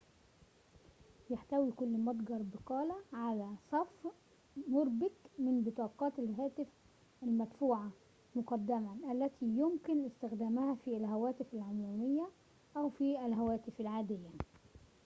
[1.29, 4.07] يحتوي كل متجر بقالة على صف
[4.69, 6.67] مُربك من بطاقات الهاتف
[7.23, 7.91] المدفوعة
[8.35, 12.29] مُقدماً التي يمكن استخدامها في الهواتف العمومية
[12.77, 14.29] أو في الهواتف العادية